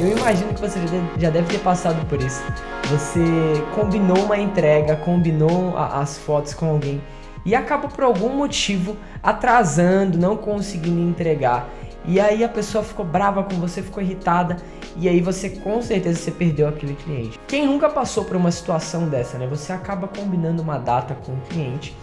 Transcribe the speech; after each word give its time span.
eu 0.00 0.16
imagino 0.16 0.54
que 0.54 0.60
você 0.60 0.78
já 1.18 1.28
deve 1.28 1.46
ter 1.48 1.58
passado 1.58 2.04
por 2.06 2.20
isso. 2.22 2.42
Você 2.88 3.20
combinou 3.74 4.18
uma 4.24 4.38
entrega, 4.38 4.96
combinou 4.96 5.76
a, 5.76 6.00
as 6.00 6.16
fotos 6.18 6.54
com 6.54 6.70
alguém 6.70 7.02
e 7.44 7.54
acaba 7.54 7.86
por 7.88 8.04
algum 8.04 8.30
motivo 8.30 8.96
atrasando, 9.22 10.18
não 10.18 10.36
conseguindo 10.36 11.00
entregar. 11.00 11.68
E 12.04 12.18
aí 12.18 12.42
a 12.42 12.48
pessoa 12.48 12.82
ficou 12.82 13.04
brava 13.04 13.42
com 13.44 13.56
você, 13.56 13.82
ficou 13.82 14.02
irritada, 14.02 14.56
e 14.96 15.06
aí 15.06 15.20
você 15.20 15.50
com 15.50 15.82
certeza 15.82 16.18
você 16.18 16.30
perdeu 16.30 16.66
aquele 16.66 16.94
cliente. 16.94 17.38
Quem 17.46 17.66
nunca 17.66 17.90
passou 17.90 18.24
por 18.24 18.36
uma 18.36 18.50
situação 18.50 19.06
dessa, 19.06 19.36
né? 19.36 19.46
Você 19.48 19.70
acaba 19.70 20.08
combinando 20.08 20.62
uma 20.62 20.78
data 20.78 21.14
com 21.14 21.32
o 21.32 21.40
cliente. 21.48 21.94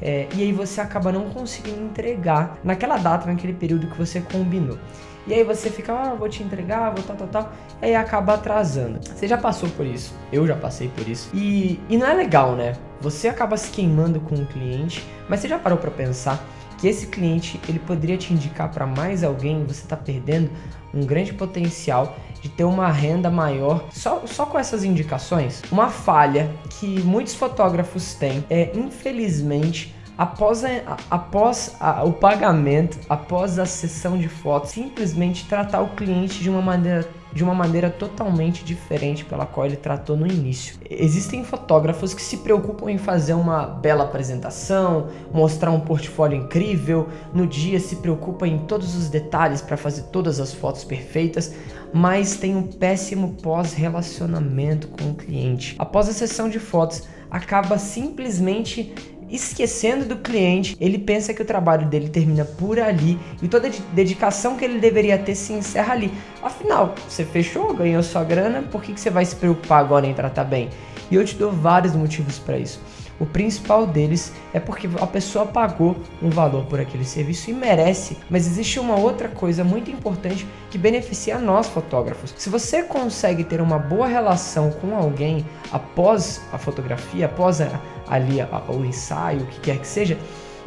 É, 0.00 0.28
e 0.34 0.42
aí 0.42 0.52
você 0.52 0.80
acaba 0.80 1.10
não 1.10 1.30
conseguindo 1.30 1.82
entregar 1.82 2.58
naquela 2.62 2.96
data, 2.96 3.26
naquele 3.26 3.52
período 3.52 3.88
que 3.88 3.98
você 3.98 4.20
combinou. 4.20 4.78
E 5.26 5.34
aí 5.34 5.44
você 5.44 5.68
fica, 5.68 5.92
ah, 5.92 6.14
vou 6.14 6.28
te 6.28 6.42
entregar, 6.42 6.90
vou 6.94 7.04
tal, 7.04 7.16
tal, 7.16 7.28
tal. 7.28 7.52
E 7.82 7.86
aí 7.86 7.94
acaba 7.94 8.34
atrasando. 8.34 8.98
Você 9.02 9.28
já 9.28 9.36
passou 9.36 9.68
por 9.70 9.84
isso, 9.84 10.14
eu 10.32 10.46
já 10.46 10.56
passei 10.56 10.88
por 10.88 11.06
isso. 11.06 11.28
E, 11.34 11.78
e 11.88 11.98
não 11.98 12.06
é 12.06 12.14
legal, 12.14 12.56
né? 12.56 12.74
Você 13.00 13.28
acaba 13.28 13.56
se 13.56 13.70
queimando 13.70 14.20
com 14.20 14.34
o 14.34 14.46
cliente, 14.46 15.06
mas 15.28 15.40
você 15.40 15.48
já 15.48 15.58
parou 15.58 15.78
para 15.78 15.90
pensar 15.90 16.42
que 16.78 16.88
esse 16.88 17.08
cliente 17.08 17.60
ele 17.68 17.78
poderia 17.78 18.16
te 18.16 18.32
indicar 18.32 18.70
para 18.70 18.86
mais 18.86 19.22
alguém, 19.22 19.64
você 19.64 19.82
está 19.82 19.96
perdendo 19.96 20.50
um 20.92 21.04
grande 21.04 21.32
potencial 21.32 22.16
de 22.40 22.48
ter 22.48 22.64
uma 22.64 22.90
renda 22.90 23.30
maior 23.30 23.84
só, 23.90 24.22
só 24.26 24.46
com 24.46 24.58
essas 24.58 24.84
indicações. 24.84 25.62
Uma 25.70 25.88
falha 25.88 26.50
que 26.70 27.00
muitos 27.02 27.34
fotógrafos 27.34 28.14
têm 28.14 28.44
é, 28.48 28.70
infelizmente, 28.74 29.94
após, 30.16 30.64
a, 30.64 30.96
após 31.10 31.76
a, 31.80 32.04
o 32.04 32.12
pagamento, 32.12 32.98
após 33.08 33.58
a 33.58 33.66
sessão 33.66 34.18
de 34.18 34.28
fotos, 34.28 34.70
simplesmente 34.70 35.46
tratar 35.46 35.80
o 35.80 35.88
cliente 35.90 36.40
de 36.40 36.50
uma 36.50 36.62
maneira 36.62 37.08
de 37.38 37.44
uma 37.44 37.54
maneira 37.54 37.88
totalmente 37.88 38.64
diferente 38.64 39.24
pela 39.24 39.46
qual 39.46 39.64
ele 39.64 39.76
tratou 39.76 40.16
no 40.16 40.26
início. 40.26 40.74
Existem 40.90 41.44
fotógrafos 41.44 42.12
que 42.12 42.20
se 42.20 42.38
preocupam 42.38 42.90
em 42.90 42.98
fazer 42.98 43.34
uma 43.34 43.64
bela 43.64 44.02
apresentação, 44.02 45.06
mostrar 45.32 45.70
um 45.70 45.78
portfólio 45.78 46.36
incrível, 46.36 47.06
no 47.32 47.46
dia 47.46 47.78
se 47.78 47.94
preocupa 47.96 48.44
em 48.48 48.58
todos 48.58 48.96
os 48.96 49.08
detalhes 49.08 49.62
para 49.62 49.76
fazer 49.76 50.02
todas 50.10 50.40
as 50.40 50.52
fotos 50.52 50.82
perfeitas, 50.82 51.54
mas 51.94 52.34
tem 52.34 52.56
um 52.56 52.64
péssimo 52.64 53.36
pós-relacionamento 53.40 54.88
com 54.88 55.10
o 55.10 55.14
cliente. 55.14 55.76
Após 55.78 56.08
a 56.08 56.12
sessão 56.12 56.48
de 56.48 56.58
fotos, 56.58 57.04
acaba 57.30 57.78
simplesmente 57.78 58.92
esquecendo 59.30 60.04
do 60.04 60.16
cliente, 60.16 60.76
ele 60.80 60.98
pensa 60.98 61.34
que 61.34 61.42
o 61.42 61.44
trabalho 61.44 61.86
dele 61.86 62.08
termina 62.08 62.44
por 62.44 62.78
ali 62.78 63.18
e 63.42 63.48
toda 63.48 63.68
a 63.68 63.70
dedicação 63.92 64.56
que 64.56 64.64
ele 64.64 64.78
deveria 64.78 65.18
ter 65.18 65.34
se 65.34 65.52
encerra 65.52 65.92
ali. 65.92 66.12
Afinal, 66.42 66.94
você 67.08 67.24
fechou, 67.24 67.74
ganhou 67.74 68.02
sua 68.02 68.24
grana, 68.24 68.62
por 68.62 68.82
que, 68.82 68.92
que 68.92 69.00
você 69.00 69.10
vai 69.10 69.24
se 69.24 69.36
preocupar 69.36 69.80
agora 69.80 70.06
em 70.06 70.14
tratar 70.14 70.44
bem? 70.44 70.68
E 71.10 71.14
eu 71.14 71.24
te 71.24 71.36
dou 71.36 71.50
vários 71.50 71.94
motivos 71.94 72.38
para 72.38 72.58
isso. 72.58 72.80
O 73.20 73.26
principal 73.26 73.86
deles 73.86 74.32
é 74.52 74.60
porque 74.60 74.88
a 75.00 75.06
pessoa 75.06 75.44
pagou 75.44 75.96
um 76.22 76.30
valor 76.30 76.64
por 76.66 76.78
aquele 76.78 77.04
serviço 77.04 77.50
e 77.50 77.52
merece, 77.52 78.16
mas 78.30 78.46
existe 78.46 78.78
uma 78.78 78.96
outra 78.96 79.28
coisa 79.28 79.64
muito 79.64 79.90
importante 79.90 80.46
que 80.70 80.78
beneficia 80.78 81.38
nós 81.38 81.66
fotógrafos. 81.66 82.34
Se 82.38 82.48
você 82.48 82.82
consegue 82.82 83.42
ter 83.42 83.60
uma 83.60 83.78
boa 83.78 84.06
relação 84.06 84.70
com 84.70 84.94
alguém 84.94 85.44
após 85.72 86.40
a 86.52 86.58
fotografia, 86.58 87.26
após 87.26 87.60
a, 87.60 87.80
ali 88.06 88.40
a, 88.40 88.62
o 88.68 88.84
ensaio, 88.84 89.40
o 89.40 89.46
que 89.46 89.60
quer 89.60 89.78
que 89.78 89.86
seja, 89.86 90.16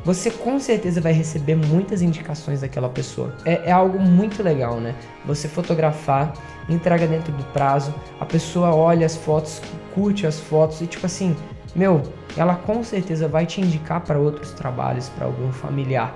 você 0.04 0.32
com 0.32 0.60
certeza 0.60 1.00
vai 1.00 1.14
receber 1.14 1.56
muitas 1.56 2.02
indicações 2.02 2.62
daquela 2.62 2.90
pessoa. 2.90 3.36
É, 3.46 3.70
é, 3.70 3.72
algo 3.72 4.00
muito 4.00 4.42
legal, 4.42 4.80
né? 4.80 4.96
Você 5.26 5.48
fotografar, 5.48 6.34
entrega 6.68 7.06
dentro 7.08 7.32
do 7.32 7.44
prazo, 7.46 7.94
a 8.20 8.26
pessoa 8.26 8.74
olha 8.74 9.06
as 9.06 9.16
fotos, 9.16 9.62
curte 9.94 10.26
as 10.26 10.40
fotos 10.40 10.82
e 10.82 10.88
tipo 10.88 11.06
assim, 11.06 11.36
meu, 11.76 12.02
ela 12.36 12.56
com 12.56 12.84
certeza 12.84 13.28
vai 13.28 13.46
te 13.46 13.62
indicar 13.62 14.02
para 14.02 14.20
outros 14.20 14.52
trabalhos, 14.52 15.10
para 15.10 15.26
algum 15.26 15.52
familiar. 15.52 16.16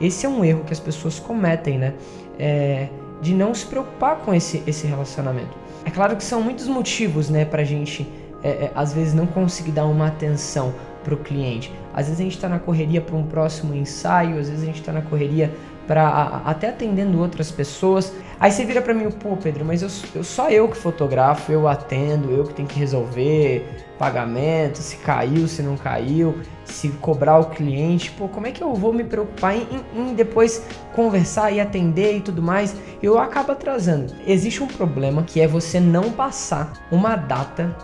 Esse 0.00 0.26
é 0.26 0.28
um 0.28 0.44
erro 0.44 0.64
que 0.64 0.72
as 0.72 0.80
pessoas 0.80 1.18
cometem, 1.18 1.78
né? 1.78 1.94
É, 2.38 2.88
de 3.20 3.32
não 3.32 3.54
se 3.54 3.64
preocupar 3.66 4.16
com 4.16 4.34
esse, 4.34 4.62
esse 4.66 4.86
relacionamento. 4.86 5.56
É 5.84 5.90
claro 5.90 6.16
que 6.16 6.24
são 6.24 6.42
muitos 6.42 6.66
motivos, 6.66 7.30
né, 7.30 7.44
pra 7.44 7.64
gente 7.64 8.06
é, 8.42 8.48
é, 8.48 8.72
às 8.74 8.92
vezes 8.92 9.14
não 9.14 9.26
conseguir 9.26 9.72
dar 9.72 9.86
uma 9.86 10.08
atenção 10.08 10.74
pro 11.02 11.16
cliente. 11.16 11.72
Às 11.94 12.06
vezes 12.06 12.20
a 12.20 12.24
gente 12.24 12.34
está 12.34 12.48
na 12.48 12.58
correria 12.58 13.00
para 13.00 13.16
um 13.16 13.24
próximo 13.24 13.74
ensaio, 13.74 14.38
às 14.38 14.48
vezes 14.48 14.62
a 14.62 14.66
gente 14.66 14.80
está 14.80 14.92
na 14.92 15.02
correria 15.02 15.50
para 15.86 16.42
até 16.44 16.68
atendendo 16.68 17.20
outras 17.20 17.50
pessoas. 17.50 18.12
Aí 18.38 18.50
você 18.50 18.64
vira 18.64 18.82
para 18.82 18.92
mim, 18.92 19.10
pô, 19.10 19.36
Pedro, 19.36 19.64
mas 19.64 19.82
eu, 19.82 19.88
eu, 20.14 20.24
só 20.24 20.50
eu 20.50 20.68
que 20.68 20.76
fotografo, 20.76 21.50
eu 21.52 21.68
atendo, 21.68 22.30
eu 22.30 22.44
que 22.44 22.54
tenho 22.54 22.68
que 22.68 22.78
resolver 22.78 23.84
pagamento, 23.98 24.78
se 24.78 24.96
caiu, 24.96 25.46
se 25.46 25.62
não 25.62 25.76
caiu, 25.76 26.40
se 26.64 26.88
cobrar 26.88 27.38
o 27.38 27.46
cliente, 27.46 28.10
pô, 28.10 28.28
como 28.28 28.46
é 28.46 28.50
que 28.50 28.62
eu 28.62 28.74
vou 28.74 28.92
me 28.92 29.04
preocupar 29.04 29.56
em, 29.56 29.66
em, 29.94 30.14
depois 30.14 30.66
conversar 30.94 31.52
e 31.52 31.60
atender 31.60 32.16
e 32.16 32.20
tudo 32.20 32.42
mais? 32.42 32.76
Eu 33.02 33.18
acabo 33.18 33.52
atrasando. 33.52 34.14
Existe 34.26 34.62
um 34.62 34.66
problema 34.66 35.22
que 35.22 35.40
é 35.40 35.46
você 35.46 35.78
não 35.78 36.10
passar 36.10 36.72
uma 36.90 37.16
data 37.16 37.74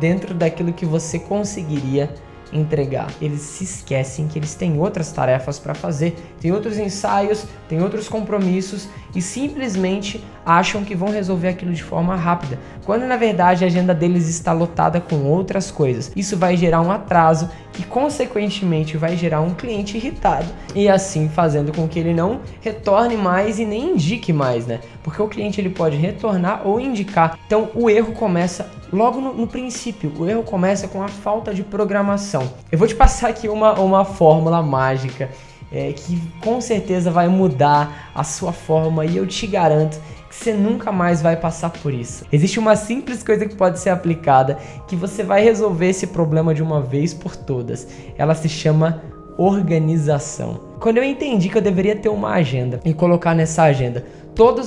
dentro 0.00 0.32
daquilo 0.34 0.72
que 0.72 0.86
você 0.86 1.18
conseguiria 1.18 2.14
entregar. 2.52 3.10
Eles 3.20 3.40
se 3.40 3.64
esquecem 3.64 4.28
que 4.28 4.38
eles 4.38 4.54
têm 4.54 4.78
outras 4.78 5.10
tarefas 5.12 5.58
para 5.58 5.74
fazer, 5.74 6.16
tem 6.40 6.52
outros 6.52 6.78
ensaios, 6.78 7.44
tem 7.68 7.82
outros 7.82 8.08
compromissos 8.08 8.88
e 9.14 9.20
simplesmente 9.20 10.24
acham 10.44 10.84
que 10.84 10.94
vão 10.94 11.10
resolver 11.10 11.48
aquilo 11.48 11.72
de 11.72 11.82
forma 11.82 12.14
rápida, 12.14 12.58
quando 12.84 13.06
na 13.06 13.16
verdade 13.16 13.64
a 13.64 13.66
agenda 13.66 13.94
deles 13.94 14.28
está 14.28 14.52
lotada 14.52 15.00
com 15.00 15.24
outras 15.24 15.70
coisas. 15.70 16.12
Isso 16.14 16.36
vai 16.36 16.56
gerar 16.56 16.80
um 16.80 16.90
atraso 16.90 17.50
que 17.76 17.84
consequentemente 17.84 18.96
vai 18.96 19.16
gerar 19.16 19.42
um 19.42 19.52
cliente 19.52 19.98
irritado 19.98 20.46
e 20.74 20.88
assim 20.88 21.28
fazendo 21.28 21.72
com 21.76 21.86
que 21.86 21.98
ele 21.98 22.14
não 22.14 22.40
retorne 22.62 23.16
mais 23.16 23.58
e 23.58 23.66
nem 23.66 23.92
indique 23.92 24.32
mais, 24.32 24.66
né? 24.66 24.80
Porque 25.02 25.20
o 25.20 25.28
cliente 25.28 25.60
ele 25.60 25.68
pode 25.68 25.94
retornar 25.96 26.66
ou 26.66 26.80
indicar. 26.80 27.38
Então 27.46 27.68
o 27.74 27.90
erro 27.90 28.12
começa 28.12 28.70
logo 28.90 29.20
no, 29.20 29.34
no 29.34 29.46
princípio. 29.46 30.10
O 30.18 30.26
erro 30.26 30.42
começa 30.42 30.88
com 30.88 31.02
a 31.02 31.08
falta 31.08 31.52
de 31.52 31.62
programação. 31.62 32.50
Eu 32.72 32.78
vou 32.78 32.88
te 32.88 32.94
passar 32.94 33.28
aqui 33.28 33.46
uma, 33.46 33.74
uma 33.78 34.04
fórmula 34.06 34.62
mágica 34.62 35.28
é, 35.70 35.92
que 35.92 36.20
com 36.40 36.60
certeza 36.60 37.10
vai 37.10 37.28
mudar 37.28 38.10
a 38.14 38.24
sua 38.24 38.52
forma 38.52 39.04
e 39.04 39.16
eu 39.16 39.26
te 39.26 39.46
garanto 39.46 40.00
que 40.28 40.34
você 40.34 40.52
nunca 40.52 40.92
mais 40.92 41.22
vai 41.22 41.36
passar 41.36 41.70
por 41.70 41.92
isso. 41.92 42.24
Existe 42.32 42.58
uma 42.58 42.76
simples 42.76 43.22
coisa 43.22 43.46
que 43.46 43.54
pode 43.54 43.78
ser 43.78 43.90
aplicada 43.90 44.58
que 44.86 44.96
você 44.96 45.22
vai 45.22 45.42
resolver 45.42 45.88
esse 45.88 46.08
problema 46.08 46.54
de 46.54 46.62
uma 46.62 46.80
vez 46.80 47.14
por 47.14 47.36
todas. 47.36 47.86
Ela 48.18 48.34
se 48.34 48.48
chama 48.48 49.02
organização. 49.38 50.60
Quando 50.80 50.98
eu 50.98 51.04
entendi 51.04 51.48
que 51.48 51.58
eu 51.58 51.62
deveria 51.62 51.96
ter 51.96 52.08
uma 52.08 52.32
agenda 52.32 52.80
e 52.84 52.92
colocar 52.92 53.34
nessa 53.34 53.62
agenda 53.62 54.04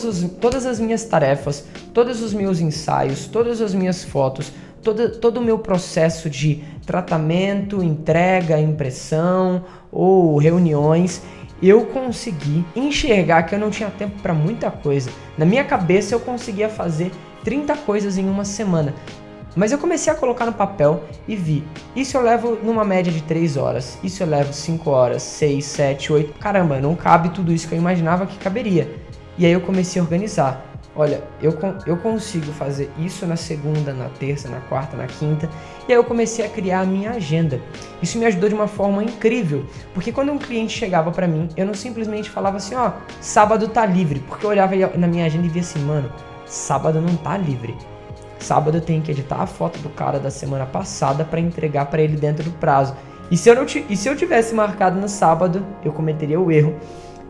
os, 0.04 0.24
todas 0.42 0.66
as 0.66 0.80
minhas 0.80 1.04
tarefas, 1.04 1.66
todos 1.94 2.22
os 2.24 2.34
meus 2.34 2.60
ensaios, 2.60 3.28
todas 3.28 3.62
as 3.62 3.74
minhas 3.74 4.04
fotos, 4.04 4.52
todo, 4.82 5.18
todo 5.20 5.38
o 5.38 5.42
meu 5.42 5.60
processo 5.60 6.30
de 6.30 6.64
tratamento, 6.86 7.84
entrega, 7.84 8.60
impressão 8.60 9.64
ou 9.92 10.38
reuniões, 10.38 11.22
eu 11.62 11.86
consegui 11.86 12.66
enxergar 12.76 13.44
que 13.44 13.54
eu 13.54 13.60
não 13.60 13.70
tinha 13.70 13.90
tempo 13.90 14.20
para 14.22 14.34
muita 14.34 14.72
coisa. 14.72 15.12
Na 15.38 15.46
minha 15.46 15.64
cabeça 15.64 16.16
eu 16.16 16.20
conseguia 16.20 16.70
fazer 16.70 17.12
30 17.44 17.76
coisas 17.78 18.18
em 18.18 18.30
uma 18.30 18.46
semana. 18.46 18.94
Mas 19.56 19.72
eu 19.72 19.78
comecei 19.78 20.14
a 20.14 20.16
colocar 20.16 20.46
no 20.46 20.54
papel 20.54 21.04
e 21.28 21.36
vi. 21.36 21.64
Isso 21.96 22.16
eu 22.16 22.22
levo 22.22 22.58
numa 22.64 22.86
média 22.86 23.12
de 23.12 23.22
3 23.24 23.58
horas. 23.58 23.98
Isso 24.04 24.24
eu 24.24 24.28
levo 24.28 24.54
5 24.54 24.90
horas, 24.90 25.24
6, 25.24 25.66
7, 25.66 26.14
8. 26.14 26.40
Caramba, 26.40 26.80
não 26.80 26.96
cabe 26.96 27.30
tudo 27.30 27.52
isso 27.52 27.68
que 27.68 27.74
eu 27.74 27.80
imaginava 27.80 28.26
que 28.26 28.38
caberia. 28.38 28.90
E 29.38 29.46
aí 29.46 29.52
eu 29.52 29.62
comecei 29.62 30.00
a 30.00 30.04
organizar 30.04 30.69
olha, 31.00 31.24
eu, 31.42 31.58
eu 31.86 31.96
consigo 31.96 32.52
fazer 32.52 32.92
isso 32.98 33.26
na 33.26 33.38
segunda, 33.38 33.94
na 33.94 34.10
terça, 34.10 34.50
na 34.50 34.60
quarta, 34.60 34.98
na 34.98 35.08
quinta. 35.08 35.50
E 35.88 35.94
aí 35.94 35.98
eu 35.98 36.04
comecei 36.04 36.46
a 36.46 36.50
criar 36.50 36.82
a 36.82 36.86
minha 36.86 37.12
agenda. 37.12 37.62
Isso 38.02 38.18
me 38.18 38.26
ajudou 38.26 38.50
de 38.50 38.56
uma 38.56 38.68
forma 38.68 39.02
incrível, 39.02 39.66
porque 39.94 40.12
quando 40.12 40.34
um 40.34 40.38
cliente 40.38 40.78
chegava 40.78 41.10
para 41.10 41.26
mim, 41.26 41.48
eu 41.56 41.66
não 41.66 41.74
simplesmente 41.74 42.30
falava 42.30 42.58
assim, 42.58 42.76
ó, 42.76 42.92
sábado 43.22 43.70
tá 43.70 43.86
livre, 43.86 44.20
porque 44.28 44.46
eu 44.46 44.50
olhava 44.50 44.76
na 44.98 45.08
minha 45.08 45.26
agenda 45.26 45.46
e 45.46 45.50
via 45.50 45.62
assim, 45.62 45.80
mano, 45.80 46.12
sábado 46.46 47.00
não 47.00 47.16
tá 47.16 47.38
livre. 47.38 47.78
Sábado 48.38 48.78
eu 48.78 48.82
tenho 48.82 49.02
que 49.02 49.12
editar 49.12 49.42
a 49.42 49.48
foto 49.48 49.80
do 49.80 49.90
cara 49.90 50.20
da 50.20 50.30
semana 50.30 50.66
passada 50.66 51.24
para 51.24 51.40
entregar 51.40 51.86
para 51.86 52.02
ele 52.02 52.18
dentro 52.18 52.44
do 52.44 52.52
prazo. 52.52 52.94
E 53.32 53.38
se, 53.38 53.50
eu 53.50 53.56
não 53.56 53.64
e 53.64 53.96
se 53.96 54.10
eu 54.10 54.18
tivesse 54.18 54.54
marcado 54.54 55.00
no 55.00 55.08
sábado, 55.08 55.66
eu 55.82 55.94
cometeria 55.94 56.40
o 56.42 56.52
erro 56.52 56.76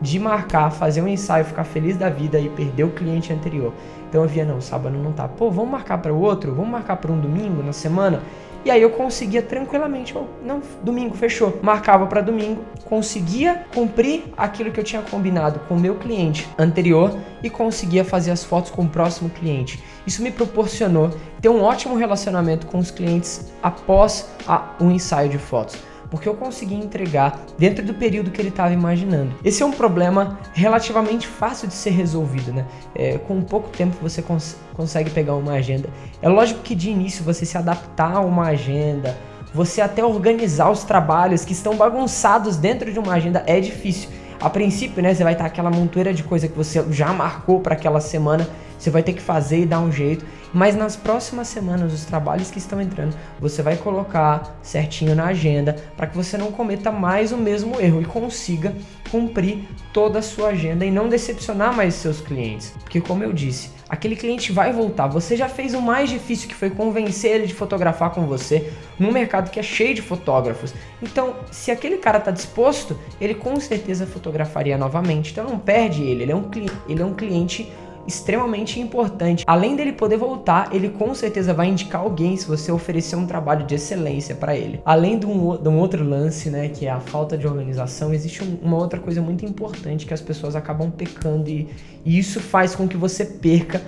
de 0.00 0.18
marcar, 0.18 0.70
fazer 0.70 1.02
um 1.02 1.08
ensaio, 1.08 1.44
ficar 1.44 1.64
feliz 1.64 1.96
da 1.96 2.08
vida 2.08 2.38
e 2.38 2.48
perder 2.48 2.84
o 2.84 2.90
cliente 2.90 3.32
anterior. 3.32 3.72
Então 4.08 4.22
eu 4.22 4.28
via, 4.28 4.44
não, 4.44 4.60
sábado 4.60 4.96
não 4.96 5.12
tá. 5.12 5.28
Pô, 5.28 5.50
vamos 5.50 5.70
marcar 5.70 5.98
para 5.98 6.12
o 6.12 6.20
outro? 6.20 6.54
Vamos 6.54 6.70
marcar 6.70 6.96
para 6.96 7.12
um 7.12 7.20
domingo 7.20 7.62
na 7.62 7.72
semana? 7.72 8.22
E 8.62 8.70
aí 8.70 8.82
eu 8.82 8.90
conseguia 8.90 9.40
tranquilamente, 9.40 10.14
não, 10.44 10.60
domingo 10.82 11.16
fechou. 11.16 11.58
Marcava 11.62 12.06
para 12.06 12.20
domingo, 12.20 12.62
conseguia 12.84 13.64
cumprir 13.74 14.24
aquilo 14.36 14.70
que 14.70 14.78
eu 14.78 14.84
tinha 14.84 15.00
combinado 15.00 15.60
com 15.60 15.74
o 15.76 15.80
meu 15.80 15.94
cliente 15.94 16.46
anterior 16.58 17.16
e 17.42 17.48
conseguia 17.48 18.04
fazer 18.04 18.30
as 18.30 18.44
fotos 18.44 18.70
com 18.70 18.82
o 18.82 18.88
próximo 18.88 19.30
cliente. 19.30 19.82
Isso 20.06 20.22
me 20.22 20.30
proporcionou 20.30 21.10
ter 21.40 21.48
um 21.48 21.62
ótimo 21.62 21.96
relacionamento 21.96 22.66
com 22.66 22.78
os 22.78 22.90
clientes 22.90 23.50
após 23.62 24.30
a, 24.46 24.74
um 24.78 24.90
ensaio 24.90 25.30
de 25.30 25.38
fotos 25.38 25.89
porque 26.10 26.28
eu 26.28 26.34
consegui 26.34 26.74
entregar 26.74 27.40
dentro 27.56 27.84
do 27.84 27.94
período 27.94 28.30
que 28.30 28.40
ele 28.40 28.48
estava 28.48 28.72
imaginando. 28.72 29.34
Esse 29.44 29.62
é 29.62 29.66
um 29.66 29.70
problema 29.70 30.38
relativamente 30.52 31.26
fácil 31.26 31.68
de 31.68 31.74
ser 31.74 31.90
resolvido, 31.90 32.52
né? 32.52 32.66
É, 32.94 33.18
com 33.18 33.40
pouco 33.42 33.68
tempo 33.68 33.96
você 34.02 34.20
cons 34.20 34.56
consegue 34.74 35.10
pegar 35.10 35.34
uma 35.36 35.52
agenda. 35.52 35.88
É 36.22 36.28
lógico 36.28 36.60
que 36.60 36.74
de 36.74 36.90
início 36.90 37.22
você 37.22 37.44
se 37.44 37.56
adaptar 37.56 38.16
a 38.16 38.20
uma 38.20 38.46
agenda, 38.46 39.16
você 39.52 39.80
até 39.80 40.04
organizar 40.04 40.70
os 40.70 40.84
trabalhos 40.84 41.44
que 41.44 41.52
estão 41.52 41.76
bagunçados 41.76 42.56
dentro 42.56 42.92
de 42.92 42.98
uma 42.98 43.12
agenda 43.12 43.42
é 43.46 43.60
difícil. 43.60 44.08
A 44.40 44.48
princípio, 44.48 45.02
né, 45.02 45.12
você 45.12 45.22
vai 45.22 45.34
estar 45.34 45.44
aquela 45.44 45.70
montoeira 45.70 46.14
de 46.14 46.22
coisa 46.22 46.48
que 46.48 46.56
você 46.56 46.82
já 46.90 47.12
marcou 47.12 47.60
para 47.60 47.74
aquela 47.74 48.00
semana, 48.00 48.48
você 48.80 48.90
vai 48.90 49.02
ter 49.02 49.12
que 49.12 49.20
fazer 49.20 49.60
e 49.60 49.66
dar 49.66 49.80
um 49.80 49.92
jeito. 49.92 50.24
Mas 50.52 50.74
nas 50.74 50.96
próximas 50.96 51.46
semanas, 51.48 51.92
os 51.92 52.04
trabalhos 52.04 52.50
que 52.50 52.58
estão 52.58 52.80
entrando, 52.80 53.14
você 53.38 53.62
vai 53.62 53.76
colocar 53.76 54.58
certinho 54.62 55.14
na 55.14 55.26
agenda 55.26 55.76
para 55.96 56.06
que 56.06 56.16
você 56.16 56.36
não 56.36 56.50
cometa 56.50 56.90
mais 56.90 57.30
o 57.30 57.36
mesmo 57.36 57.80
erro 57.80 58.00
e 58.00 58.04
consiga 58.04 58.74
cumprir 59.10 59.68
toda 59.92 60.20
a 60.20 60.22
sua 60.22 60.48
agenda 60.48 60.84
e 60.84 60.90
não 60.90 61.08
decepcionar 61.08 61.74
mais 61.74 61.94
seus 61.94 62.20
clientes. 62.20 62.72
Porque 62.82 63.00
como 63.00 63.22
eu 63.22 63.32
disse, 63.32 63.70
aquele 63.88 64.16
cliente 64.16 64.50
vai 64.50 64.72
voltar. 64.72 65.08
Você 65.08 65.36
já 65.36 65.48
fez 65.48 65.74
o 65.74 65.82
mais 65.82 66.08
difícil 66.08 66.48
que 66.48 66.54
foi 66.54 66.70
convencer 66.70 67.32
ele 67.32 67.46
de 67.46 67.54
fotografar 67.54 68.10
com 68.10 68.26
você 68.26 68.72
num 68.98 69.12
mercado 69.12 69.50
que 69.50 69.60
é 69.60 69.62
cheio 69.62 69.94
de 69.94 70.02
fotógrafos. 70.02 70.72
Então, 71.02 71.34
se 71.50 71.70
aquele 71.70 71.98
cara 71.98 72.18
está 72.18 72.30
disposto, 72.30 72.98
ele 73.20 73.34
com 73.34 73.58
certeza 73.60 74.06
fotografaria 74.06 74.78
novamente. 74.78 75.32
Então 75.32 75.44
não 75.44 75.58
perde 75.58 76.02
ele, 76.02 76.22
ele 76.22 76.32
é 76.32 76.36
um, 76.36 76.48
ele 76.88 77.02
é 77.02 77.04
um 77.04 77.14
cliente 77.14 77.70
extremamente 78.10 78.80
importante. 78.80 79.44
Além 79.46 79.76
dele 79.76 79.92
poder 79.92 80.18
voltar, 80.18 80.68
ele 80.74 80.90
com 80.90 81.14
certeza 81.14 81.54
vai 81.54 81.68
indicar 81.68 82.02
alguém 82.02 82.36
se 82.36 82.46
você 82.46 82.70
oferecer 82.70 83.16
um 83.16 83.26
trabalho 83.26 83.64
de 83.64 83.76
excelência 83.76 84.34
para 84.34 84.56
ele. 84.56 84.80
Além 84.84 85.18
de 85.18 85.26
um, 85.26 85.56
de 85.56 85.68
um, 85.68 85.78
outro 85.78 86.04
lance, 86.04 86.50
né, 86.50 86.68
que 86.68 86.86
é 86.86 86.90
a 86.90 87.00
falta 87.00 87.38
de 87.38 87.46
organização, 87.46 88.12
existe 88.12 88.42
um, 88.42 88.58
uma 88.62 88.76
outra 88.76 88.98
coisa 88.98 89.22
muito 89.22 89.44
importante 89.44 90.04
que 90.04 90.12
as 90.12 90.20
pessoas 90.20 90.56
acabam 90.56 90.90
pecando 90.90 91.48
e, 91.48 91.68
e 92.04 92.18
isso 92.18 92.40
faz 92.40 92.74
com 92.74 92.86
que 92.88 92.96
você 92.96 93.24
perca 93.24 93.80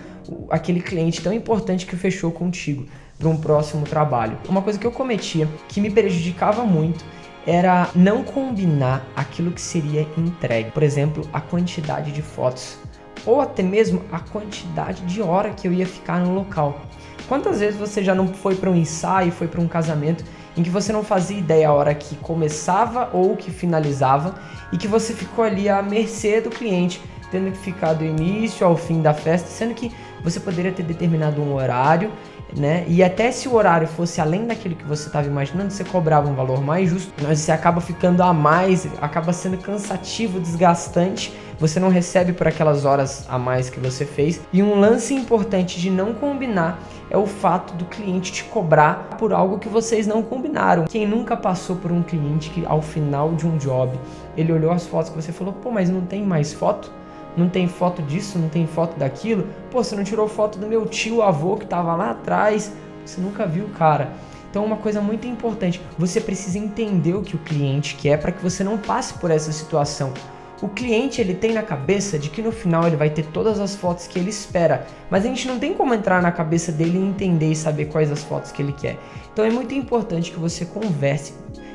aquele 0.48 0.80
cliente 0.80 1.20
tão 1.20 1.32
importante 1.32 1.84
que 1.84 1.96
fechou 1.96 2.30
contigo 2.30 2.86
para 3.18 3.28
um 3.28 3.36
próximo 3.36 3.84
trabalho. 3.84 4.38
Uma 4.48 4.62
coisa 4.62 4.78
que 4.78 4.86
eu 4.86 4.92
cometia 4.92 5.48
que 5.68 5.80
me 5.80 5.90
prejudicava 5.90 6.64
muito 6.64 7.04
era 7.44 7.90
não 7.94 8.22
combinar 8.22 9.04
aquilo 9.16 9.50
que 9.50 9.60
seria 9.60 10.06
entregue. 10.16 10.70
Por 10.70 10.82
exemplo, 10.82 11.28
a 11.32 11.40
quantidade 11.40 12.12
de 12.12 12.22
fotos 12.22 12.78
ou 13.24 13.40
até 13.40 13.62
mesmo 13.62 14.02
a 14.10 14.18
quantidade 14.18 15.02
de 15.02 15.22
hora 15.22 15.50
que 15.50 15.66
eu 15.66 15.72
ia 15.72 15.86
ficar 15.86 16.20
no 16.20 16.34
local. 16.34 16.80
Quantas 17.28 17.60
vezes 17.60 17.78
você 17.78 18.02
já 18.02 18.14
não 18.14 18.28
foi 18.28 18.54
para 18.54 18.70
um 18.70 18.76
ensaio, 18.76 19.32
foi 19.32 19.48
para 19.48 19.60
um 19.60 19.68
casamento 19.68 20.24
em 20.56 20.62
que 20.62 20.70
você 20.70 20.92
não 20.92 21.02
fazia 21.02 21.38
ideia 21.38 21.68
a 21.68 21.72
hora 21.72 21.94
que 21.94 22.14
começava 22.16 23.08
ou 23.12 23.36
que 23.36 23.50
finalizava 23.50 24.34
e 24.72 24.76
que 24.76 24.88
você 24.88 25.14
ficou 25.14 25.44
ali 25.44 25.68
à 25.68 25.82
mercê 25.82 26.40
do 26.40 26.50
cliente, 26.50 27.00
tendo 27.30 27.50
que 27.50 27.58
ficar 27.58 27.94
do 27.94 28.04
início 28.04 28.66
ao 28.66 28.76
fim 28.76 29.00
da 29.00 29.14
festa, 29.14 29.48
sendo 29.48 29.74
que 29.74 29.90
você 30.22 30.38
poderia 30.38 30.72
ter 30.72 30.82
determinado 30.82 31.40
um 31.40 31.54
horário 31.54 32.12
né? 32.56 32.84
E 32.86 33.02
até 33.02 33.30
se 33.30 33.48
o 33.48 33.54
horário 33.54 33.86
fosse 33.86 34.20
além 34.20 34.46
daquilo 34.46 34.74
que 34.74 34.84
você 34.84 35.06
estava 35.06 35.26
imaginando, 35.26 35.72
você 35.72 35.84
cobrava 35.84 36.28
um 36.28 36.34
valor 36.34 36.62
mais 36.62 36.90
justo, 36.90 37.12
mas 37.22 37.40
você 37.40 37.52
acaba 37.52 37.80
ficando 37.80 38.22
a 38.22 38.32
mais, 38.32 38.86
acaba 39.00 39.32
sendo 39.32 39.58
cansativo, 39.58 40.40
desgastante. 40.40 41.32
Você 41.58 41.78
não 41.78 41.88
recebe 41.88 42.32
por 42.32 42.48
aquelas 42.48 42.84
horas 42.84 43.24
a 43.28 43.38
mais 43.38 43.70
que 43.70 43.78
você 43.78 44.04
fez. 44.04 44.40
E 44.52 44.62
um 44.62 44.78
lance 44.80 45.14
importante 45.14 45.80
de 45.80 45.90
não 45.90 46.12
combinar 46.12 46.82
é 47.08 47.16
o 47.16 47.26
fato 47.26 47.74
do 47.74 47.84
cliente 47.84 48.32
te 48.32 48.44
cobrar 48.44 49.16
por 49.18 49.32
algo 49.32 49.58
que 49.58 49.68
vocês 49.68 50.06
não 50.06 50.22
combinaram. 50.22 50.84
Quem 50.84 51.06
nunca 51.06 51.36
passou 51.36 51.76
por 51.76 51.92
um 51.92 52.02
cliente 52.02 52.50
que 52.50 52.66
ao 52.66 52.82
final 52.82 53.32
de 53.34 53.46
um 53.46 53.56
job, 53.58 53.98
ele 54.36 54.52
olhou 54.52 54.72
as 54.72 54.86
fotos 54.86 55.10
que 55.10 55.22
você 55.22 55.30
falou, 55.30 55.52
pô, 55.52 55.70
mas 55.70 55.88
não 55.88 56.00
tem 56.00 56.24
mais 56.24 56.52
foto? 56.52 56.90
Não 57.36 57.48
tem 57.48 57.66
foto 57.68 58.02
disso, 58.02 58.38
não 58.38 58.48
tem 58.48 58.66
foto 58.66 58.98
daquilo. 58.98 59.46
Pô, 59.70 59.82
você 59.82 59.96
não 59.96 60.04
tirou 60.04 60.28
foto 60.28 60.58
do 60.58 60.66
meu 60.66 60.86
tio 60.86 61.22
avô 61.22 61.56
que 61.56 61.64
estava 61.64 61.94
lá 61.94 62.10
atrás, 62.10 62.72
você 63.04 63.20
nunca 63.20 63.46
viu 63.46 63.68
cara. 63.78 64.12
Então, 64.50 64.64
uma 64.64 64.76
coisa 64.76 65.00
muito 65.00 65.26
importante, 65.26 65.80
você 65.98 66.20
precisa 66.20 66.58
entender 66.58 67.14
o 67.14 67.22
que 67.22 67.36
o 67.36 67.38
cliente 67.38 67.96
quer 67.96 68.18
para 68.18 68.30
que 68.30 68.42
você 68.42 68.62
não 68.62 68.76
passe 68.76 69.14
por 69.14 69.30
essa 69.30 69.50
situação. 69.50 70.12
O 70.60 70.68
cliente 70.68 71.20
ele 71.20 71.34
tem 71.34 71.52
na 71.52 71.62
cabeça 71.62 72.16
de 72.16 72.30
que 72.30 72.40
no 72.40 72.52
final 72.52 72.86
ele 72.86 72.94
vai 72.94 73.10
ter 73.10 73.24
todas 73.26 73.58
as 73.58 73.74
fotos 73.74 74.06
que 74.06 74.16
ele 74.16 74.30
espera, 74.30 74.86
mas 75.10 75.24
a 75.24 75.28
gente 75.28 75.48
não 75.48 75.58
tem 75.58 75.74
como 75.74 75.92
entrar 75.92 76.22
na 76.22 76.30
cabeça 76.30 76.70
dele 76.70 76.98
e 76.98 77.02
entender 77.02 77.50
e 77.50 77.56
saber 77.56 77.86
quais 77.86 78.12
as 78.12 78.22
fotos 78.22 78.52
que 78.52 78.62
ele 78.62 78.72
quer. 78.72 78.96
Então 79.32 79.44
é 79.44 79.50
muito 79.50 79.74
importante 79.74 80.30
que 80.30 80.38
você 80.38 80.64
converse, 80.64 81.34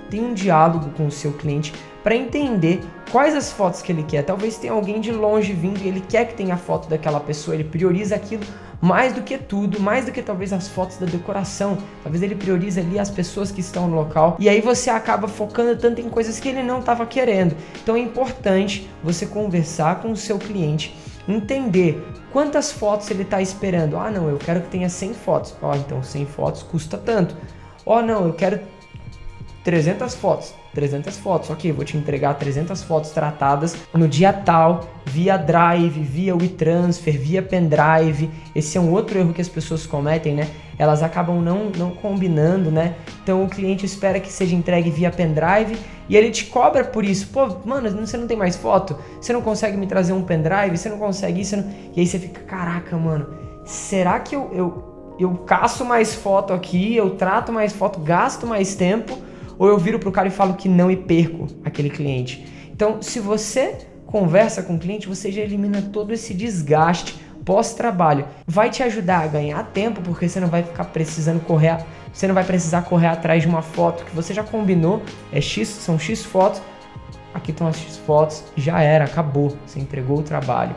tenha 0.09 0.23
um 0.23 0.33
diálogo 0.33 0.91
com 0.91 1.07
o 1.07 1.11
seu 1.11 1.33
cliente 1.33 1.73
para 2.07 2.15
entender 2.15 2.79
quais 3.11 3.35
as 3.35 3.51
fotos 3.51 3.81
que 3.81 3.91
ele 3.91 4.01
quer. 4.01 4.23
Talvez 4.23 4.57
tenha 4.57 4.71
alguém 4.71 5.01
de 5.01 5.11
longe 5.11 5.51
vindo 5.51 5.83
e 5.83 5.89
ele 5.89 5.99
quer 5.99 6.25
que 6.25 6.35
tenha 6.35 6.53
a 6.53 6.57
foto 6.57 6.87
daquela 6.87 7.19
pessoa, 7.19 7.53
ele 7.53 7.65
prioriza 7.65 8.15
aquilo 8.15 8.43
mais 8.79 9.11
do 9.11 9.21
que 9.21 9.37
tudo, 9.37 9.77
mais 9.81 10.05
do 10.05 10.13
que 10.13 10.21
talvez 10.21 10.53
as 10.53 10.69
fotos 10.69 10.95
da 10.95 11.05
decoração. 11.05 11.77
Talvez 12.03 12.23
ele 12.23 12.33
priorize 12.33 12.79
ali 12.79 12.97
as 12.97 13.09
pessoas 13.09 13.51
que 13.51 13.59
estão 13.59 13.89
no 13.89 13.95
local 13.97 14.37
e 14.39 14.47
aí 14.47 14.61
você 14.61 14.89
acaba 14.89 15.27
focando 15.27 15.75
tanto 15.75 15.99
em 15.99 16.07
coisas 16.07 16.39
que 16.39 16.47
ele 16.47 16.63
não 16.63 16.79
estava 16.79 17.05
querendo. 17.05 17.57
Então 17.83 17.97
é 17.97 17.99
importante 17.99 18.89
você 19.03 19.25
conversar 19.25 19.99
com 19.99 20.09
o 20.09 20.15
seu 20.15 20.39
cliente, 20.39 20.95
entender 21.27 22.01
quantas 22.31 22.71
fotos 22.71 23.11
ele 23.11 23.23
está 23.23 23.41
esperando. 23.41 23.97
Ah, 23.97 24.09
não, 24.09 24.29
eu 24.29 24.37
quero 24.37 24.61
que 24.61 24.69
tenha 24.69 24.87
100 24.87 25.13
fotos. 25.13 25.53
Ó, 25.61 25.71
oh, 25.71 25.75
então 25.75 26.01
100 26.01 26.25
fotos 26.25 26.63
custa 26.63 26.97
tanto. 26.97 27.35
Ó, 27.85 27.99
oh, 27.99 28.01
não, 28.01 28.27
eu 28.27 28.33
quero 28.33 28.61
300 29.67 30.15
fotos. 30.15 30.53
300 30.73 31.17
fotos, 31.17 31.49
ok, 31.49 31.73
vou 31.73 31.83
te 31.83 31.97
entregar 31.97 32.33
300 32.35 32.83
fotos 32.83 33.09
tratadas 33.09 33.75
no 33.93 34.07
dia 34.07 34.31
tal, 34.31 34.87
via 35.05 35.35
Drive, 35.35 35.99
via 35.99 36.33
WeTransfer, 36.33 37.19
via 37.19 37.41
Pendrive. 37.41 38.29
Esse 38.55 38.77
é 38.77 38.81
um 38.81 38.93
outro 38.93 39.19
erro 39.19 39.33
que 39.33 39.41
as 39.41 39.49
pessoas 39.49 39.85
cometem, 39.85 40.35
né? 40.35 40.47
Elas 40.79 41.03
acabam 41.03 41.41
não, 41.41 41.69
não 41.77 41.91
combinando, 41.91 42.71
né? 42.71 42.95
Então 43.21 43.43
o 43.43 43.49
cliente 43.49 43.85
espera 43.85 44.21
que 44.21 44.31
seja 44.31 44.55
entregue 44.55 44.89
via 44.89 45.11
Pendrive 45.11 45.77
e 46.07 46.15
ele 46.15 46.31
te 46.31 46.45
cobra 46.45 46.85
por 46.85 47.03
isso. 47.03 47.27
Pô, 47.27 47.45
mano, 47.65 47.89
você 47.89 48.15
não 48.15 48.25
tem 48.25 48.37
mais 48.37 48.55
foto? 48.55 48.97
Você 49.19 49.33
não 49.33 49.41
consegue 49.41 49.75
me 49.75 49.85
trazer 49.85 50.13
um 50.13 50.23
pendrive? 50.23 50.77
Você 50.77 50.87
não 50.87 50.97
consegue 50.97 51.41
isso? 51.41 51.57
Não... 51.57 51.69
E 51.93 51.99
aí 51.99 52.07
você 52.07 52.17
fica, 52.17 52.39
caraca, 52.43 52.95
mano, 52.95 53.27
será 53.65 54.17
que 54.17 54.33
eu, 54.33 54.49
eu, 54.53 55.15
eu 55.19 55.33
caço 55.39 55.83
mais 55.83 56.15
foto 56.15 56.53
aqui, 56.53 56.95
eu 56.95 57.17
trato 57.17 57.51
mais 57.51 57.73
foto, 57.73 57.99
gasto 57.99 58.47
mais 58.47 58.73
tempo? 58.73 59.26
Ou 59.57 59.67
eu 59.67 59.77
viro 59.77 59.99
pro 59.99 60.11
cara 60.11 60.27
e 60.27 60.31
falo 60.31 60.53
que 60.53 60.69
não 60.69 60.89
e 60.89 60.95
perco 60.95 61.47
aquele 61.63 61.89
cliente. 61.89 62.45
Então, 62.71 63.01
se 63.01 63.19
você 63.19 63.77
conversa 64.05 64.63
com 64.63 64.75
o 64.75 64.79
cliente, 64.79 65.07
você 65.07 65.31
já 65.31 65.41
elimina 65.41 65.81
todo 65.81 66.13
esse 66.13 66.33
desgaste 66.33 67.19
pós-trabalho. 67.43 68.25
Vai 68.45 68.69
te 68.69 68.83
ajudar 68.83 69.23
a 69.23 69.27
ganhar 69.27 69.63
tempo, 69.71 70.01
porque 70.01 70.27
você 70.27 70.39
não 70.39 70.49
vai 70.49 70.63
ficar 70.63 70.85
precisando 70.85 71.39
correr, 71.45 71.77
você 72.11 72.27
não 72.27 72.35
vai 72.35 72.43
precisar 72.43 72.81
correr 72.83 73.07
atrás 73.07 73.41
de 73.41 73.47
uma 73.47 73.61
foto 73.61 74.03
que 74.03 74.15
você 74.15 74.33
já 74.33 74.43
combinou, 74.43 75.01
é 75.31 75.39
X, 75.39 75.69
são 75.69 75.97
X 75.97 76.23
fotos. 76.23 76.61
Aqui 77.33 77.51
estão 77.51 77.67
as 77.67 77.77
X 77.77 77.97
fotos, 77.97 78.43
já 78.55 78.81
era, 78.81 79.05
acabou, 79.05 79.55
você 79.65 79.79
entregou 79.79 80.19
o 80.19 80.23
trabalho. 80.23 80.75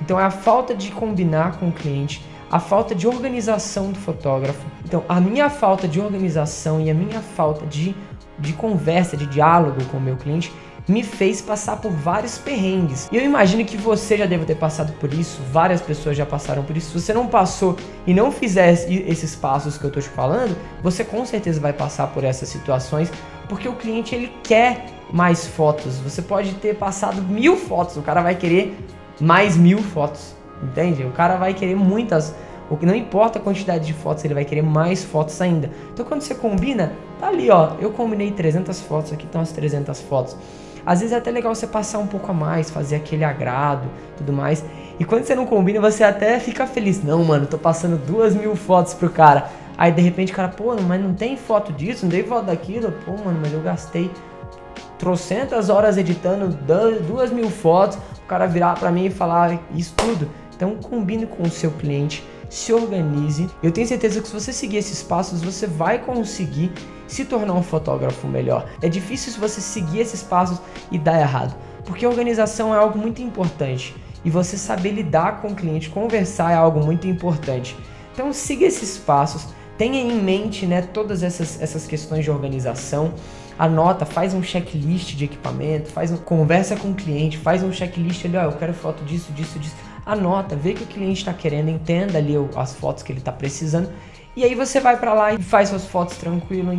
Então 0.00 0.18
é 0.18 0.24
a 0.24 0.30
falta 0.30 0.74
de 0.74 0.90
combinar 0.90 1.58
com 1.58 1.68
o 1.68 1.72
cliente, 1.72 2.24
a 2.50 2.58
falta 2.58 2.94
de 2.94 3.06
organização 3.06 3.92
do 3.92 3.98
fotógrafo. 3.98 4.64
Então, 4.84 5.04
a 5.08 5.20
minha 5.20 5.50
falta 5.50 5.86
de 5.86 6.00
organização 6.00 6.80
e 6.80 6.90
a 6.90 6.94
minha 6.94 7.20
falta 7.20 7.66
de 7.66 7.94
de 8.38 8.52
conversa, 8.52 9.16
de 9.16 9.26
diálogo 9.26 9.84
com 9.86 9.96
o 9.96 10.00
meu 10.00 10.16
cliente, 10.16 10.52
me 10.88 11.02
fez 11.02 11.42
passar 11.42 11.76
por 11.76 11.90
vários 11.92 12.38
perrengues. 12.38 13.08
E 13.12 13.16
eu 13.16 13.22
imagino 13.22 13.64
que 13.64 13.76
você 13.76 14.16
já 14.16 14.24
deve 14.24 14.46
ter 14.46 14.54
passado 14.56 14.92
por 14.94 15.12
isso, 15.12 15.40
várias 15.52 15.82
pessoas 15.82 16.16
já 16.16 16.24
passaram 16.24 16.64
por 16.64 16.76
isso. 16.76 16.92
Se 16.92 17.00
você 17.00 17.12
não 17.12 17.26
passou 17.26 17.76
e 18.06 18.14
não 18.14 18.32
fizer 18.32 18.72
esses 18.72 19.36
passos 19.36 19.76
que 19.76 19.84
eu 19.84 19.90
tô 19.90 20.00
te 20.00 20.08
falando, 20.08 20.56
você 20.82 21.04
com 21.04 21.24
certeza 21.26 21.60
vai 21.60 21.74
passar 21.74 22.06
por 22.08 22.24
essas 22.24 22.48
situações, 22.48 23.12
porque 23.48 23.68
o 23.68 23.74
cliente 23.74 24.14
ele 24.14 24.32
quer 24.42 24.86
mais 25.12 25.46
fotos. 25.46 25.98
Você 25.98 26.22
pode 26.22 26.54
ter 26.54 26.74
passado 26.74 27.20
mil 27.22 27.56
fotos, 27.56 27.96
o 27.96 28.02
cara 28.02 28.22
vai 28.22 28.34
querer 28.34 28.74
mais 29.20 29.56
mil 29.56 29.78
fotos, 29.78 30.34
entende? 30.62 31.04
O 31.04 31.10
cara 31.10 31.36
vai 31.36 31.52
querer 31.52 31.76
muitas 31.76 32.34
o 32.70 32.76
que 32.76 32.86
não 32.86 32.94
importa 32.94 33.38
a 33.38 33.42
quantidade 33.42 33.86
de 33.86 33.92
fotos, 33.92 34.24
ele 34.24 34.34
vai 34.34 34.44
querer 34.44 34.62
mais 34.62 35.04
fotos 35.04 35.40
ainda. 35.40 35.70
Então 35.92 36.04
quando 36.04 36.20
você 36.20 36.34
combina, 36.34 36.92
tá 37.18 37.28
ali 37.28 37.50
ó, 37.50 37.72
eu 37.80 37.90
combinei 37.90 38.30
300 38.30 38.80
fotos, 38.80 39.12
aqui 39.12 39.24
estão 39.24 39.40
as 39.40 39.52
300 39.52 40.00
fotos. 40.02 40.36
Às 40.84 41.00
vezes 41.00 41.12
é 41.12 41.18
até 41.18 41.30
legal 41.30 41.54
você 41.54 41.66
passar 41.66 41.98
um 41.98 42.06
pouco 42.06 42.30
a 42.30 42.34
mais, 42.34 42.70
fazer 42.70 42.96
aquele 42.96 43.24
agrado, 43.24 43.88
tudo 44.16 44.32
mais. 44.32 44.64
E 44.98 45.04
quando 45.04 45.24
você 45.24 45.34
não 45.34 45.44
combina, 45.44 45.80
você 45.80 46.02
até 46.02 46.40
fica 46.40 46.66
feliz. 46.66 47.02
Não, 47.02 47.22
mano, 47.24 47.46
tô 47.46 47.58
passando 47.58 47.98
duas 47.98 48.34
mil 48.34 48.56
fotos 48.56 48.94
pro 48.94 49.10
cara. 49.10 49.50
Aí 49.76 49.92
de 49.92 50.00
repente 50.00 50.32
o 50.32 50.34
cara, 50.34 50.48
pô, 50.48 50.74
mas 50.80 51.00
não 51.00 51.14
tem 51.14 51.36
foto 51.36 51.72
disso, 51.72 52.06
não 52.06 52.10
tem 52.10 52.24
foto 52.24 52.46
daquilo. 52.46 52.90
Pô, 53.04 53.12
mano, 53.12 53.38
mas 53.42 53.52
eu 53.52 53.60
gastei 53.60 54.10
trocentas 54.98 55.68
horas 55.68 55.96
editando 55.96 56.48
duas 57.06 57.30
mil 57.30 57.50
fotos. 57.50 57.98
Cara 58.28 58.46
virar 58.46 58.78
pra 58.78 58.92
mim 58.92 59.06
e 59.06 59.10
falar 59.10 59.58
isso 59.74 59.94
tudo. 59.96 60.30
Então 60.54 60.76
combine 60.76 61.26
com 61.26 61.42
o 61.42 61.50
seu 61.50 61.70
cliente, 61.70 62.22
se 62.48 62.72
organize. 62.72 63.48
Eu 63.62 63.72
tenho 63.72 63.86
certeza 63.86 64.20
que 64.20 64.28
se 64.28 64.34
você 64.34 64.52
seguir 64.52 64.76
esses 64.76 65.02
passos, 65.02 65.42
você 65.42 65.66
vai 65.66 65.98
conseguir 65.98 66.70
se 67.06 67.24
tornar 67.24 67.54
um 67.54 67.62
fotógrafo 67.62 68.26
melhor. 68.28 68.68
É 68.82 68.88
difícil 68.88 69.32
se 69.32 69.40
você 69.40 69.60
seguir 69.60 70.00
esses 70.00 70.22
passos 70.22 70.60
e 70.92 70.98
dar 70.98 71.20
errado, 71.20 71.56
porque 71.84 72.06
organização 72.06 72.74
é 72.74 72.78
algo 72.78 72.98
muito 72.98 73.22
importante 73.22 73.96
e 74.24 74.30
você 74.30 74.56
saber 74.56 74.90
lidar 74.90 75.40
com 75.40 75.48
o 75.48 75.54
cliente, 75.54 75.88
conversar 75.90 76.52
é 76.52 76.56
algo 76.56 76.84
muito 76.84 77.06
importante. 77.06 77.76
Então 78.12 78.32
siga 78.32 78.66
esses 78.66 78.98
passos, 78.98 79.46
tenha 79.78 80.02
em 80.02 80.20
mente 80.20 80.66
né, 80.66 80.82
todas 80.82 81.22
essas, 81.22 81.62
essas 81.62 81.86
questões 81.86 82.24
de 82.24 82.30
organização. 82.30 83.14
Anota, 83.56 84.04
faz 84.04 84.34
um 84.34 84.42
checklist 84.42 85.14
de 85.14 85.24
equipamento, 85.24 85.90
faz 85.90 86.10
um, 86.10 86.16
conversa 86.16 86.76
com 86.76 86.90
o 86.90 86.94
cliente, 86.94 87.38
faz 87.38 87.62
um 87.62 87.72
checklist 87.72 88.24
ali, 88.24 88.36
ó, 88.36 88.42
eu 88.42 88.52
quero 88.52 88.74
foto 88.74 89.04
disso, 89.04 89.32
disso, 89.32 89.58
disso. 89.58 89.74
Anota, 90.04 90.54
vê 90.54 90.70
o 90.70 90.74
que 90.74 90.84
o 90.84 90.86
cliente 90.86 91.20
está 91.20 91.32
querendo, 91.32 91.68
entenda 91.70 92.18
ali 92.18 92.34
as 92.56 92.74
fotos 92.74 93.02
que 93.02 93.12
ele 93.12 93.20
está 93.20 93.32
precisando. 93.32 93.90
E 94.36 94.44
aí 94.44 94.54
você 94.54 94.80
vai 94.80 94.96
para 94.96 95.12
lá 95.14 95.34
e 95.34 95.42
faz 95.42 95.70
suas 95.70 95.84
fotos 95.86 96.16
tranquilo, 96.16 96.78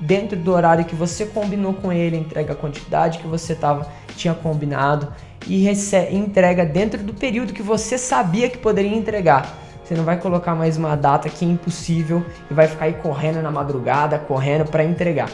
dentro 0.00 0.36
do 0.36 0.52
horário 0.52 0.84
que 0.84 0.94
você 0.94 1.26
combinou 1.26 1.74
com 1.74 1.92
ele, 1.92 2.16
entrega 2.16 2.52
a 2.52 2.56
quantidade 2.56 3.18
que 3.18 3.26
você 3.26 3.54
tava, 3.54 3.86
tinha 4.16 4.34
combinado 4.34 5.12
e 5.46 5.62
recebe, 5.62 6.16
entrega 6.16 6.64
dentro 6.64 7.02
do 7.02 7.12
período 7.12 7.52
que 7.52 7.62
você 7.62 7.98
sabia 7.98 8.48
que 8.48 8.58
poderia 8.58 8.96
entregar. 8.96 9.63
Você 9.84 9.94
não 9.94 10.04
vai 10.04 10.18
colocar 10.18 10.54
mais 10.54 10.78
uma 10.78 10.96
data 10.96 11.28
que 11.28 11.44
é 11.44 11.48
impossível 11.48 12.24
e 12.50 12.54
vai 12.54 12.66
ficar 12.66 12.86
aí 12.86 12.94
correndo 12.94 13.42
na 13.42 13.50
madrugada, 13.50 14.18
correndo 14.18 14.64
para 14.64 14.82
entregar. 14.82 15.28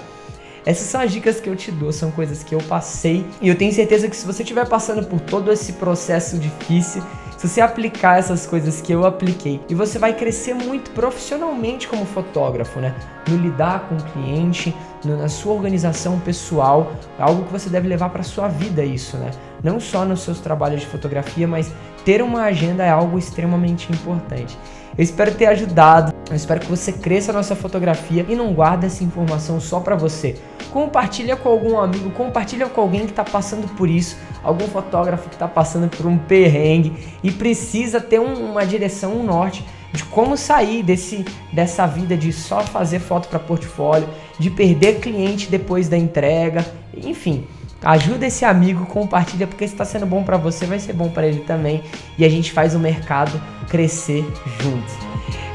Essas 0.66 0.88
são 0.88 1.00
as 1.00 1.12
dicas 1.12 1.40
que 1.40 1.49
eu 1.49 1.54
te 1.54 1.71
dou, 1.71 1.92
são 1.92 2.11
coisas 2.11 2.42
que 2.42 2.54
eu 2.54 2.61
passei 2.62 3.25
e 3.40 3.49
eu 3.49 3.57
tenho 3.57 3.73
certeza 3.73 4.09
que 4.09 4.16
se 4.16 4.26
você 4.26 4.42
estiver 4.42 4.69
passando 4.69 5.07
por 5.07 5.21
todo 5.21 5.52
esse 5.52 5.75
processo 5.75 6.37
difícil, 6.37 7.00
se 7.40 7.49
você 7.49 7.61
aplicar 7.62 8.19
essas 8.19 8.47
coisas 8.47 8.83
que 8.83 8.92
eu 8.92 9.07
apliquei, 9.07 9.62
e 9.66 9.75
você 9.75 9.99
vai 9.99 10.12
crescer 10.12 10.52
muito 10.52 10.90
profissionalmente 10.90 11.88
como 11.88 12.04
fotógrafo, 12.04 12.80
né? 12.80 12.95
No 13.26 13.38
lidar 13.38 13.88
com 13.88 13.95
o 13.95 14.02
cliente, 14.12 14.76
no, 15.02 15.16
na 15.16 15.26
sua 15.26 15.54
organização 15.54 16.21
pessoal, 16.21 16.92
algo 17.19 17.45
que 17.45 17.52
você 17.52 17.71
deve 17.71 17.88
levar 17.88 18.11
para 18.11 18.23
sua 18.23 18.47
vida 18.47 18.85
isso, 18.85 19.16
né? 19.16 19.30
Não 19.64 19.80
só 19.80 20.04
nos 20.04 20.21
seus 20.21 20.38
trabalhos 20.38 20.83
de 20.83 20.87
fotografia, 20.87 21.49
mas 21.49 21.73
ter 22.04 22.23
uma 22.23 22.42
agenda 22.42 22.85
é 22.85 22.90
algo 22.90 23.19
extremamente 23.19 23.92
importante. 23.92 24.57
Eu 24.97 25.04
espero 25.04 25.35
ter 25.35 25.47
ajudado. 25.47 26.12
Eu 26.28 26.37
espero 26.37 26.61
que 26.61 26.66
você 26.66 26.92
cresça 26.92 27.33
na 27.33 27.42
sua 27.42 27.57
fotografia 27.57 28.26
e 28.28 28.35
não 28.35 28.52
guarde 28.52 28.87
essa 28.87 29.02
informação 29.02 29.61
só 29.61 29.80
para 29.80 29.97
você. 29.97 30.37
Compartilha 30.73 31.37
com 31.37 31.49
algum 31.49 31.78
amigo, 31.78 32.11
compartilha 32.11 32.69
com 32.69 32.80
alguém 32.80 33.07
que 33.07 33.12
está 33.12 33.25
passando 33.25 33.66
por 33.76 33.88
isso, 33.88 34.16
algum 34.42 34.66
fotógrafo 34.69 35.28
que 35.28 35.35
está 35.35 35.49
passando 35.49 35.88
por 35.88 36.07
um 36.07 36.19
perrengue 36.19 36.92
e 37.23 37.30
precisa 37.30 38.00
ter 38.00 38.21
um, 38.21 38.50
uma 38.50 38.64
direção, 38.64 39.14
um 39.14 39.25
norte 39.25 39.64
de 39.92 40.04
como 40.04 40.37
sair 40.37 40.83
desse, 40.83 41.25
dessa 41.52 41.87
vida 41.87 42.16
de 42.16 42.33
só 42.33 42.61
fazer 42.61 43.00
foto 43.00 43.28
para 43.28 43.38
portfólio, 43.38 44.09
de 44.38 44.50
perder 44.50 45.00
cliente 45.00 45.50
depois 45.50 45.88
da 45.88 45.97
entrega, 45.97 46.64
enfim. 46.97 47.47
Ajuda 47.83 48.27
esse 48.27 48.45
amigo, 48.45 48.85
compartilha, 48.87 49.47
porque 49.47 49.67
se 49.67 49.75
está 49.75 49.85
sendo 49.85 50.05
bom 50.07 50.23
para 50.23 50.37
você, 50.37 50.67
vai 50.67 50.79
ser 50.79 50.93
bom 50.93 51.09
para 51.09 51.27
ele 51.27 51.41
também. 51.41 51.83
E 52.19 52.25
a 52.25 52.29
gente 52.29 52.53
faz 52.53 52.75
o 52.75 52.79
mercado 52.79 53.41
crescer 53.69 54.25
juntos. 54.61 54.95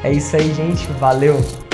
É 0.02 0.12
isso 0.12 0.34
aí, 0.36 0.52
gente. 0.54 0.86
Valeu! 0.98 1.65